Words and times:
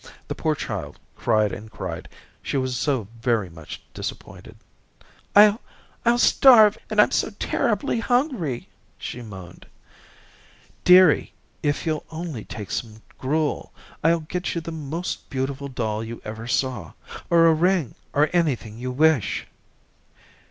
The 0.29 0.33
poor 0.33 0.55
child 0.55 0.97
cried 1.15 1.51
and 1.51 1.69
cried, 1.69 2.09
she 2.41 2.57
was 2.57 2.75
so 2.75 3.07
very 3.21 3.51
much 3.51 3.83
disappointed. 3.93 4.57
"I'll 5.35 5.61
I'll 6.03 6.17
starve, 6.17 6.75
and 6.89 6.99
I'm 6.99 7.11
so 7.11 7.29
terribly 7.37 7.99
hungry," 7.99 8.67
she 8.97 9.21
moaned. 9.21 9.67
"Dearie, 10.83 11.33
if 11.61 11.85
you'll 11.85 12.05
only 12.09 12.43
take 12.43 12.71
some 12.71 13.03
gruel, 13.19 13.71
I'll 14.03 14.21
get 14.21 14.55
you 14.55 14.61
the 14.61 14.71
most 14.71 15.29
beautiful 15.29 15.67
doll 15.67 16.03
you 16.03 16.19
ever 16.25 16.47
saw, 16.47 16.93
or 17.29 17.45
a 17.45 17.53
ring, 17.53 17.93
or 18.11 18.31
anything 18.33 18.79
you 18.79 18.89
wish." 18.89 19.45